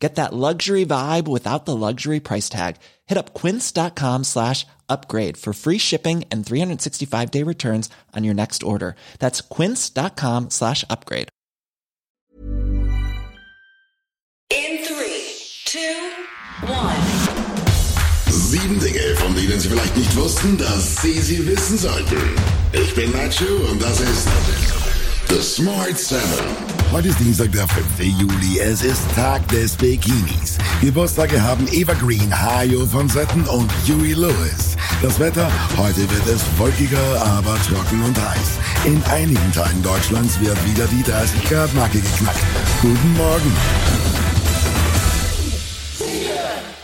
[0.00, 2.76] Get that luxury vibe without the luxury price tag.
[3.06, 8.62] Hit up quince.com slash upgrade for free shipping and 365 day returns on your next
[8.62, 8.96] order.
[9.18, 11.28] That's quince.com slash upgrade.
[14.50, 15.36] In three,
[15.66, 15.78] two,
[16.66, 16.96] one.
[18.26, 22.16] Sieben Dinge, von denen Sie vielleicht nicht wussten, dass Sie sie wissen sollten.
[22.72, 24.28] Ich bin Nacho und das ist
[25.30, 26.44] The Smart Seven.
[26.90, 28.00] Heute ist Dienstag, der 5.
[28.00, 28.58] Juli.
[28.58, 30.58] Es ist Tag des Bikinis.
[30.80, 34.76] Geburtstage haben Eva Green, Hajo von Setten und Huey Lewis.
[35.00, 38.58] Das Wetter, heute wird es wolkiger, aber trocken und heiß.
[38.86, 42.40] In einigen Teilen Deutschlands wird wieder die 30 Grad Marke geknackt.
[42.82, 44.29] Guten Morgen.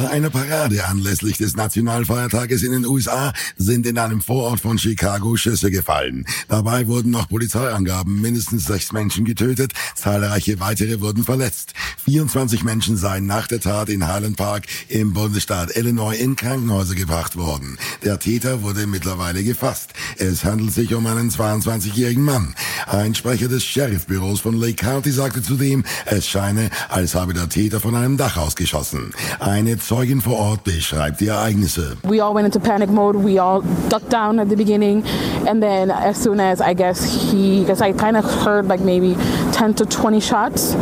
[0.00, 5.36] Bei einer Parade anlässlich des Nationalfeiertages in den USA sind in einem Vorort von Chicago
[5.36, 6.24] Schüsse gefallen.
[6.48, 11.74] Dabei wurden nach Polizeiangaben mindestens sechs Menschen getötet, zahlreiche weitere wurden verletzt.
[12.06, 17.36] 24 Menschen seien nach der Tat in Highland Park im Bundesstaat Illinois in Krankenhäuser gebracht
[17.36, 17.76] worden.
[18.02, 19.90] Der Täter wurde mittlerweile gefasst.
[20.16, 22.54] Es handelt sich um einen 22-jährigen Mann.
[22.86, 27.80] Ein Sprecher des Sheriffbüros von Lake County sagte zudem, es scheine, als habe der Täter
[27.80, 29.12] von einem Dach ausgeschossen.
[29.40, 31.96] Eine Vor Ort beschreibt die Ereignisse.
[32.04, 33.16] We all went into panic mode.
[33.16, 35.02] We all ducked down at the beginning,
[35.48, 39.16] and then as soon as I guess he, because I kind of heard like maybe
[39.52, 40.74] 10 to 20 shots,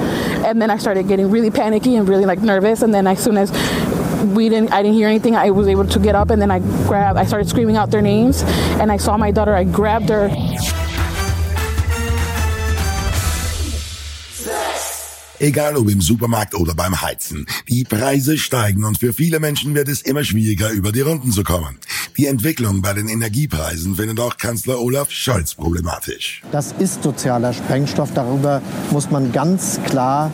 [0.44, 3.38] and then I started getting really panicky and really like nervous, and then as soon
[3.38, 3.50] as
[4.34, 5.36] we didn't I didn't hear anything.
[5.36, 8.02] I was able to get up and then I grabbed I started screaming out their
[8.02, 8.42] names
[8.80, 9.54] and I saw my daughter.
[9.54, 10.28] I grabbed her.
[15.40, 17.46] Egal ob im Supermarkt oder beim Heizen.
[17.68, 21.44] Die Preise steigen und für viele Menschen wird es immer schwieriger, über die Runden zu
[21.44, 21.78] kommen.
[22.16, 26.42] Die Entwicklung bei den Energiepreisen findet auch Kanzler Olaf Scholz problematisch.
[26.50, 28.10] Das ist sozialer Sprengstoff.
[28.14, 30.32] Darüber muss man ganz klar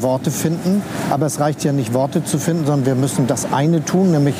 [0.00, 0.82] Worte finden.
[1.10, 4.34] Aber es reicht ja nicht, Worte zu finden, sondern wir müssen das eine tun, nämlich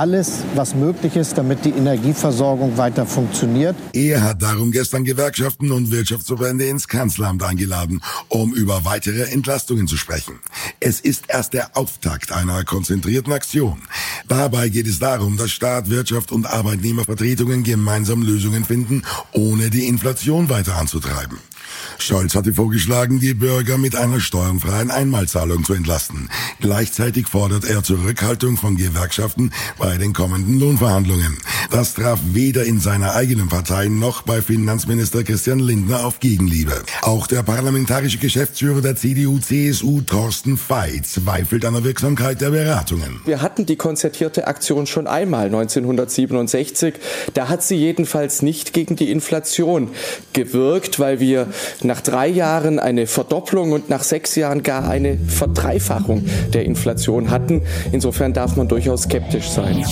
[0.00, 3.76] alles, was möglich ist, damit die Energieversorgung weiter funktioniert.
[3.92, 9.98] Er hat darum gestern Gewerkschaften und Wirtschaftsverbände ins Kanzleramt eingeladen, um über weitere Entlastungen zu
[9.98, 10.40] sprechen.
[10.80, 13.82] Es ist erst der Auftakt einer konzentrierten Aktion.
[14.26, 19.02] Dabei geht es darum, dass Staat, Wirtschaft und Arbeitnehmervertretungen gemeinsam Lösungen finden,
[19.32, 21.36] ohne die Inflation weiter anzutreiben.
[21.98, 26.28] Scholz hatte vorgeschlagen, die Bürger mit einer steuerfreien Einmalzahlung zu entlasten.
[26.60, 31.38] Gleichzeitig fordert er Zurückhaltung von Gewerkschaften bei den kommenden Lohnverhandlungen.
[31.70, 36.82] Das traf weder in seiner eigenen Partei noch bei Finanzminister Christian Lindner auf Gegenliebe.
[37.02, 43.20] Auch der parlamentarische Geschäftsführer der CDU-CSU, Thorsten Veit, zweifelt an der Wirksamkeit der Beratungen.
[43.24, 46.94] Wir hatten die konzertierte Aktion schon einmal 1967.
[47.34, 49.90] Da hat sie jedenfalls nicht gegen die Inflation
[50.32, 51.48] gewirkt, weil wir
[51.82, 57.62] nach drei Jahren eine Verdopplung und nach sechs Jahren gar eine Verdreifachung der Inflation hatten.
[57.92, 59.84] Insofern darf man durchaus skeptisch sein.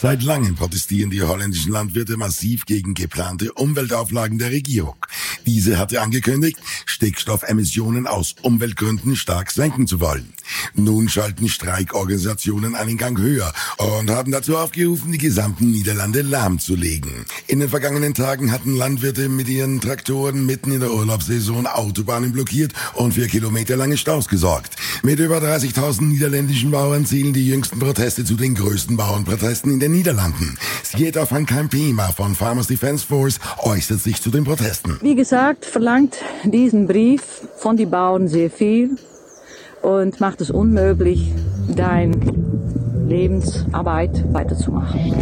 [0.00, 4.96] Seit langem protestieren die holländischen Landwirte massiv gegen geplante Umweltauflagen der Regierung.
[5.44, 10.32] Diese hatte angekündigt, Stickstoffemissionen aus Umweltgründen stark senken zu wollen.
[10.74, 17.24] Nun schalten Streikorganisationen einen Gang höher und haben dazu aufgerufen, die gesamten Niederlande lahmzulegen.
[17.46, 22.72] In den vergangenen Tagen hatten Landwirte mit ihren Traktoren mitten in der Urlaubssaison Autobahnen blockiert
[22.94, 24.76] und für kilometerlange Staus gesorgt.
[25.02, 29.92] Mit über 30.000 niederländischen Bauern zählen die jüngsten Proteste zu den größten Bauernprotesten in den
[29.92, 30.56] Niederlanden.
[30.82, 34.98] Sieta van Campema von Farmers Defence Force äußert sich zu den Protesten.
[35.00, 37.22] Wie gesagt, verlangt diesen Brief
[37.56, 38.96] von den Bauern sehr viel
[39.82, 41.32] und macht es unmöglich,
[41.68, 42.16] deine
[43.06, 45.14] Lebensarbeit weiterzumachen.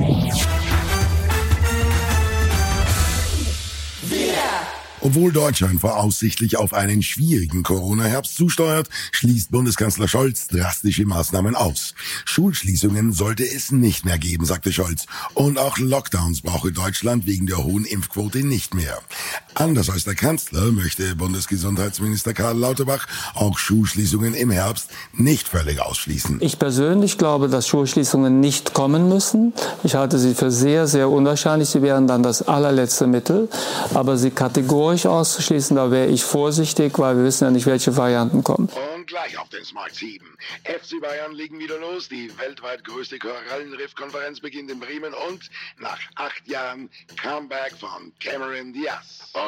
[5.00, 11.94] Obwohl Deutschland voraussichtlich auf einen schwierigen Corona-Herbst zusteuert, schließt Bundeskanzler Scholz drastische Maßnahmen aus.
[12.24, 15.06] Schulschließungen sollte es nicht mehr geben, sagte Scholz.
[15.34, 18.98] Und auch Lockdowns brauche Deutschland wegen der hohen Impfquote nicht mehr.
[19.58, 26.38] Anders als der Kanzler möchte Bundesgesundheitsminister Karl Lauterbach auch Schulschließungen im Herbst nicht völlig ausschließen.
[26.40, 29.52] Ich persönlich glaube, dass Schulschließungen nicht kommen müssen.
[29.82, 31.70] Ich halte sie für sehr, sehr unwahrscheinlich.
[31.70, 33.48] Sie wären dann das allerletzte Mittel.
[33.94, 38.44] Aber sie kategorisch auszuschließen, da wäre ich vorsichtig, weil wir wissen ja nicht, welche Varianten
[38.44, 38.68] kommen.
[38.94, 40.24] Und gleich auf den Smart 7.
[40.62, 42.08] FC Bayern legen wieder los.
[42.08, 45.50] Die weltweit größte Korallenriff-Konferenz beginnt in Bremen und
[45.80, 46.88] nach acht Jahren
[47.20, 49.32] Comeback von Cameron Diaz.
[49.32, 49.47] Und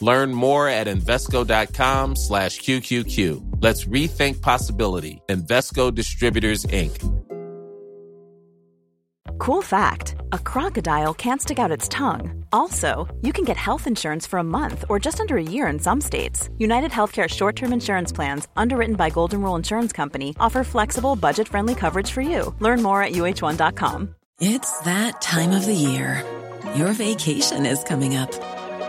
[0.00, 3.58] Learn more at Invesco.com slash QQQ.
[3.62, 5.20] Let's rethink possibility.
[5.28, 7.18] Invesco Distributors, Inc.
[9.38, 12.44] Cool fact a crocodile can't stick out its tongue.
[12.52, 15.78] Also, you can get health insurance for a month or just under a year in
[15.78, 16.50] some states.
[16.58, 21.48] United Healthcare short term insurance plans, underwritten by Golden Rule Insurance Company, offer flexible, budget
[21.48, 22.54] friendly coverage for you.
[22.60, 24.14] Learn more at uh1.com.
[24.40, 26.24] It's that time of the year.
[26.74, 28.57] Your vacation is coming up.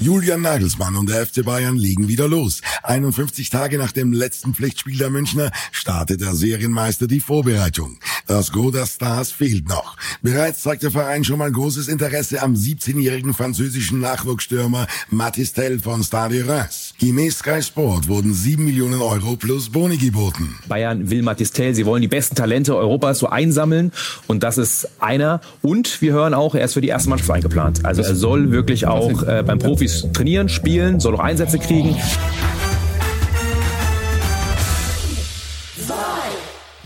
[0.00, 2.60] Julian Nagelsmann und der FC Bayern legen wieder los.
[2.84, 7.98] 51 Tage nach dem letzten Pflichtspiel der Münchner startet der Serienmeister die Vorbereitung.
[8.28, 9.96] Das Go der Stars fehlt noch.
[10.20, 16.02] Bereits zeigt der Verein schon mal großes Interesse am 17-jährigen französischen Nachwuchsstürmer Mathis Tell von
[16.04, 16.92] Stade Reims.
[17.00, 20.58] Gemäß Sky Sport wurden 7 Millionen Euro plus Boni geboten.
[20.68, 23.92] Bayern will Mathis Tell, sie wollen die besten Talente Europas so einsammeln
[24.26, 25.40] und das ist einer.
[25.62, 27.86] Und wir hören auch, er ist für die erste Mannschaft eingeplant.
[27.86, 31.96] Also er soll wirklich auch äh, beim Profis trainieren, spielen, soll auch Einsätze kriegen.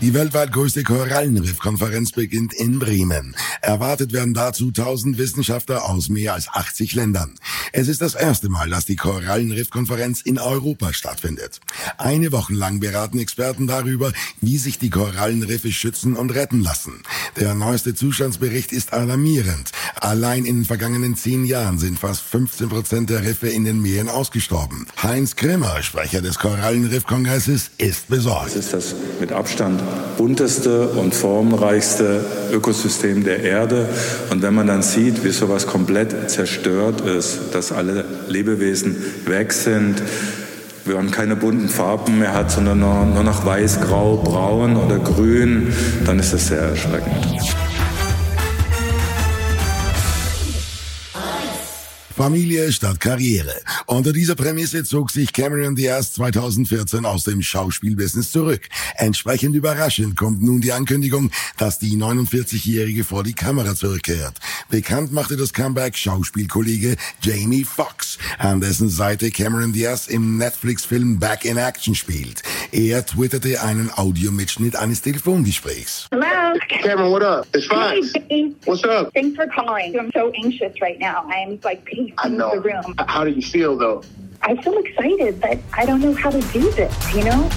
[0.03, 3.37] Die weltweit größte Korallenriff-Konferenz beginnt in Bremen.
[3.61, 7.35] Erwartet werden dazu 1000 Wissenschaftler aus mehr als 80 Ländern.
[7.71, 11.61] Es ist das erste Mal, dass die Korallenriff-Konferenz in Europa stattfindet.
[11.97, 14.11] Eine Woche lang beraten Experten darüber,
[14.41, 17.01] wie sich die Korallenriffe schützen und retten lassen.
[17.39, 19.71] Der neueste Zustandsbericht ist alarmierend.
[19.95, 24.09] Allein in den vergangenen zehn Jahren sind fast 15 Prozent der Riffe in den Meeren
[24.09, 24.85] ausgestorben.
[25.01, 28.47] Heinz Grimmer, Sprecher des Korallenriff-Kongresses, ist besorgt.
[28.47, 29.81] Es ist das mit Abstand
[30.17, 33.87] bunteste und formenreichste Ökosystem der Erde.
[34.29, 40.01] Und wenn man dann sieht, wie sowas komplett zerstört ist, dass alle Lebewesen weg sind,
[40.85, 44.99] wir haben keine bunten Farben mehr hat, sondern nur, nur noch weiß, grau, braun oder
[44.99, 45.73] grün,
[46.05, 47.53] dann ist das sehr erschreckend.
[52.15, 53.55] Familie statt Karriere.
[53.87, 58.61] Unter dieser Prämisse zog sich Cameron Diaz 2014 aus dem Schauspielbusiness zurück.
[58.97, 64.35] Entsprechend überraschend kommt nun die Ankündigung, dass die 49-Jährige vor die Kamera zurückkehrt.
[64.69, 71.45] Bekannt machte das Comeback Schauspielkollege Jamie Foxx, an dessen Seite Cameron Diaz im Netflix-Film Back
[71.45, 72.43] in Action spielt.
[72.71, 76.07] Er twitterte einen Audiomitschnitt eines Telefongesprächs.
[76.11, 76.42] Hello.
[76.69, 77.47] Cameron, what up?
[77.53, 78.03] It's fine.
[78.29, 79.13] Hey, What's up?
[79.13, 79.97] Thanks for calling.
[79.99, 81.25] I'm so anxious right now.
[81.27, 82.51] I'm like pacing I know.
[82.55, 82.95] the room.
[83.07, 84.01] How do you feel though?
[84.41, 87.49] I feel excited, but I don't know how to do this, you know?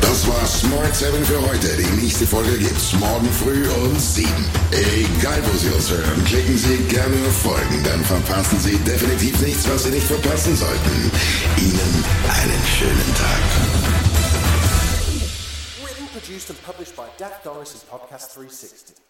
[0.00, 1.68] Das war Smart 7 für heute.
[1.76, 4.28] Die nächste Folge gibt's morgen früh um 7.
[4.72, 9.68] Egal wo Sie uns hören, klicken Sie gerne auf Folgen, dann verpassen Sie definitiv nichts,
[9.68, 11.10] was Sie nicht verpassen sollten.
[11.58, 13.95] Ihnen einen schönen Tag.
[16.26, 19.05] Produced, and published by Dak Norris and Podcast 360.